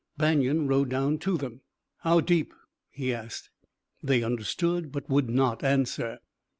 Banion 0.17 0.67
rode 0.67 0.89
down 0.89 1.19
to 1.19 1.37
them. 1.37 1.61
"How 1.99 2.21
deep?" 2.21 2.55
he 2.89 3.13
asked. 3.13 3.51
They 4.01 4.23
understood 4.23 4.91
but 4.91 5.07
would 5.11 5.29
not 5.29 5.63
answer. 5.63 6.17